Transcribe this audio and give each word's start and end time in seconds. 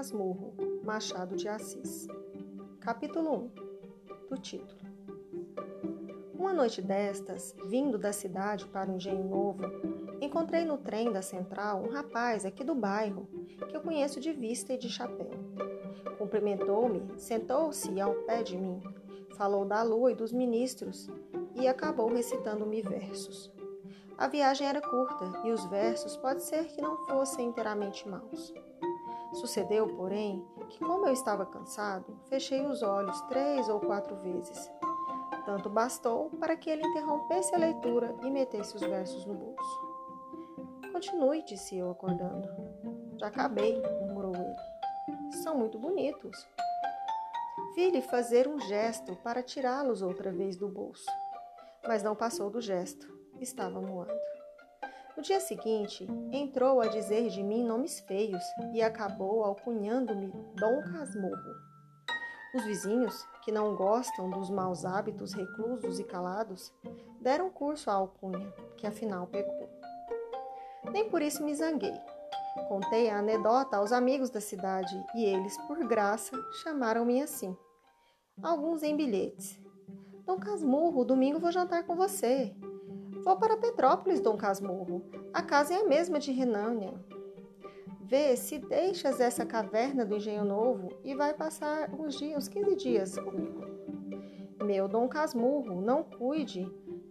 Casmurro, 0.00 0.54
Machado 0.82 1.36
de 1.36 1.46
Assis. 1.46 2.08
Capítulo 2.80 3.34
1 3.34 4.28
do 4.30 4.38
título. 4.38 4.80
Uma 6.32 6.54
noite 6.54 6.80
destas, 6.80 7.54
vindo 7.66 7.98
da 7.98 8.10
cidade 8.10 8.66
para 8.68 8.90
o 8.90 8.94
Engenho 8.94 9.28
Novo, 9.28 9.60
encontrei 10.18 10.64
no 10.64 10.78
trem 10.78 11.12
da 11.12 11.20
central 11.20 11.82
um 11.82 11.90
rapaz 11.90 12.46
aqui 12.46 12.64
do 12.64 12.74
bairro 12.74 13.28
que 13.68 13.76
eu 13.76 13.82
conheço 13.82 14.18
de 14.20 14.32
vista 14.32 14.72
e 14.72 14.78
de 14.78 14.88
chapéu. 14.88 15.32
Cumprimentou-me, 16.16 17.02
sentou-se 17.18 18.00
ao 18.00 18.14
pé 18.22 18.42
de 18.42 18.56
mim, 18.56 18.80
falou 19.36 19.66
da 19.66 19.82
lua 19.82 20.12
e 20.12 20.14
dos 20.14 20.32
ministros 20.32 21.10
e 21.54 21.68
acabou 21.68 22.08
recitando-me 22.08 22.80
versos. 22.80 23.52
A 24.16 24.26
viagem 24.28 24.66
era 24.66 24.80
curta 24.80 25.30
e 25.44 25.50
os 25.50 25.62
versos 25.66 26.16
pode 26.16 26.42
ser 26.42 26.68
que 26.68 26.80
não 26.80 26.96
fossem 27.04 27.48
inteiramente 27.48 28.08
maus. 28.08 28.54
Sucedeu, 29.32 29.86
porém, 29.96 30.44
que 30.68 30.78
como 30.80 31.06
eu 31.06 31.12
estava 31.12 31.46
cansado, 31.46 32.18
fechei 32.28 32.66
os 32.66 32.82
olhos 32.82 33.20
três 33.22 33.68
ou 33.68 33.80
quatro 33.80 34.16
vezes. 34.16 34.70
Tanto 35.44 35.70
bastou 35.70 36.30
para 36.38 36.56
que 36.56 36.68
ele 36.68 36.86
interrompesse 36.86 37.54
a 37.54 37.58
leitura 37.58 38.14
e 38.22 38.30
metesse 38.30 38.74
os 38.74 38.82
versos 38.82 39.24
no 39.24 39.34
bolso. 39.34 39.90
Continue, 40.92 41.42
disse 41.44 41.78
eu, 41.78 41.90
acordando. 41.90 42.48
Já 43.18 43.28
acabei, 43.28 43.80
murmurou 44.00 44.34
ele. 44.34 45.32
São 45.42 45.56
muito 45.56 45.78
bonitos. 45.78 46.46
Vi-lhe 47.74 48.02
fazer 48.02 48.48
um 48.48 48.58
gesto 48.58 49.16
para 49.16 49.42
tirá-los 49.42 50.02
outra 50.02 50.30
vez 50.30 50.56
do 50.56 50.68
bolso, 50.68 51.06
mas 51.86 52.02
não 52.02 52.16
passou 52.16 52.50
do 52.50 52.60
gesto 52.60 53.20
estava 53.42 53.80
moado. 53.80 54.12
No 55.20 55.24
dia 55.24 55.38
seguinte, 55.38 56.08
entrou 56.32 56.80
a 56.80 56.86
dizer 56.86 57.28
de 57.28 57.42
mim 57.42 57.62
nomes 57.62 58.00
feios 58.00 58.42
e 58.72 58.80
acabou 58.80 59.44
alcunhando-me 59.44 60.32
Dom 60.54 60.80
Casmurro. 60.90 61.54
Os 62.54 62.64
vizinhos, 62.64 63.28
que 63.44 63.52
não 63.52 63.76
gostam 63.76 64.30
dos 64.30 64.48
maus 64.48 64.86
hábitos 64.86 65.34
reclusos 65.34 66.00
e 66.00 66.04
calados, 66.04 66.72
deram 67.20 67.50
curso 67.50 67.90
à 67.90 67.92
alcunha, 67.92 68.50
que 68.78 68.86
afinal 68.86 69.26
pegou. 69.26 69.68
Nem 70.90 71.10
por 71.10 71.20
isso 71.20 71.44
me 71.44 71.54
zanguei. 71.54 72.00
Contei 72.66 73.10
a 73.10 73.18
anedota 73.18 73.76
aos 73.76 73.92
amigos 73.92 74.30
da 74.30 74.40
cidade 74.40 74.96
e 75.14 75.26
eles, 75.26 75.54
por 75.66 75.86
graça, 75.86 76.34
chamaram-me 76.62 77.20
assim. 77.20 77.54
Alguns 78.42 78.82
em 78.82 78.96
bilhetes. 78.96 79.60
Dom 80.24 80.38
Casmurro, 80.38 81.04
domingo 81.04 81.38
vou 81.38 81.52
jantar 81.52 81.84
com 81.84 81.94
você. 81.94 82.56
Vou 83.22 83.36
para 83.36 83.56
Petrópolis, 83.56 84.20
Dom 84.20 84.36
Casmurro. 84.36 85.02
A 85.32 85.42
casa 85.42 85.74
é 85.74 85.76
a 85.78 85.86
mesma 85.86 86.18
de 86.18 86.32
Renânia. 86.32 86.94
Vê 88.00 88.34
se 88.34 88.58
deixas 88.58 89.20
essa 89.20 89.44
caverna 89.44 90.04
do 90.04 90.16
Engenho 90.16 90.44
Novo 90.44 90.88
e 91.04 91.14
vai 91.14 91.34
passar 91.34 91.90
uns 91.94 92.18
dias, 92.18 92.36
uns 92.36 92.48
15 92.48 92.76
dias 92.76 93.18
comigo. 93.18 93.60
Meu 94.64 94.88
Dom 94.88 95.06
Casmurro, 95.06 95.80
não 95.80 96.02
cuide 96.02 96.66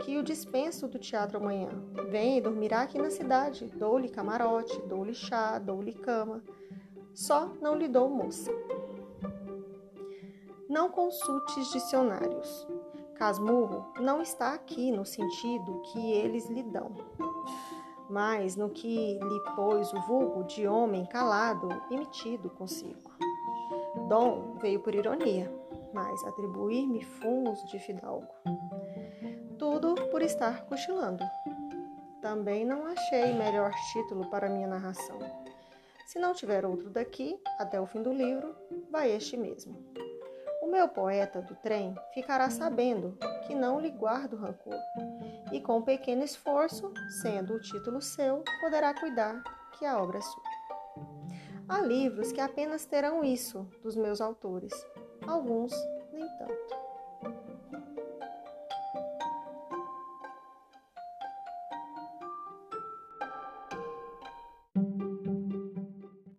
que 0.00 0.18
o 0.18 0.22
dispenso 0.22 0.86
do 0.86 0.98
teatro 0.98 1.38
amanhã. 1.38 1.70
Vem 2.10 2.36
e 2.36 2.40
dormirá 2.40 2.82
aqui 2.82 2.98
na 2.98 3.10
cidade. 3.10 3.72
Dou-lhe 3.74 4.08
camarote, 4.08 4.80
dou-lhe 4.82 5.14
chá, 5.14 5.58
dou-lhe 5.58 5.94
cama. 5.94 6.42
Só 7.14 7.50
não 7.60 7.76
lhe 7.76 7.88
dou 7.88 8.10
moça. 8.10 8.52
Não 10.68 10.90
consultes 10.90 11.72
dicionários. 11.72 12.66
Casmurro 13.24 13.86
não 13.98 14.20
está 14.20 14.52
aqui 14.52 14.92
no 14.92 15.02
sentido 15.06 15.80
que 15.80 16.12
eles 16.12 16.46
lhe 16.50 16.62
dão, 16.62 16.94
mas 18.10 18.54
no 18.54 18.68
que 18.68 19.14
lhe 19.18 19.40
pôs 19.56 19.90
o 19.94 20.00
vulgo 20.02 20.44
de 20.44 20.66
homem 20.66 21.06
calado 21.06 21.70
e 21.90 21.96
metido 21.96 22.50
consigo. 22.50 23.10
Dom 24.10 24.58
veio 24.60 24.78
por 24.80 24.94
ironia, 24.94 25.50
mas 25.94 26.22
atribuir-me 26.26 27.02
fumos 27.02 27.64
de 27.70 27.78
fidalgo. 27.78 28.28
Tudo 29.58 29.94
por 30.10 30.20
estar 30.20 30.66
cochilando. 30.66 31.24
Também 32.20 32.66
não 32.66 32.84
achei 32.84 33.32
melhor 33.32 33.72
título 33.90 34.28
para 34.28 34.50
minha 34.50 34.68
narração. 34.68 35.18
Se 36.04 36.18
não 36.18 36.34
tiver 36.34 36.66
outro 36.66 36.90
daqui, 36.90 37.40
até 37.58 37.80
o 37.80 37.86
fim 37.86 38.02
do 38.02 38.12
livro, 38.12 38.54
vai 38.90 39.10
este 39.10 39.34
mesmo. 39.34 39.82
Meu 40.74 40.88
poeta 40.88 41.40
do 41.40 41.54
trem 41.54 41.94
ficará 42.12 42.50
sabendo 42.50 43.16
que 43.46 43.54
não 43.54 43.78
lhe 43.78 43.90
guardo 43.90 44.34
rancor, 44.34 44.76
e 45.52 45.60
com 45.60 45.80
pequeno 45.80 46.24
esforço, 46.24 46.92
sendo 47.22 47.54
o 47.54 47.60
título 47.60 48.02
seu, 48.02 48.42
poderá 48.60 48.92
cuidar 48.92 49.40
que 49.78 49.86
a 49.86 50.02
obra 50.02 50.18
é 50.18 50.20
sua. 50.20 50.42
Há 51.68 51.80
livros 51.80 52.32
que 52.32 52.40
apenas 52.40 52.84
terão 52.84 53.22
isso 53.22 53.70
dos 53.84 53.94
meus 53.94 54.20
autores, 54.20 54.72
alguns 55.28 55.72
nem 56.12 56.26
tanto. 56.38 58.03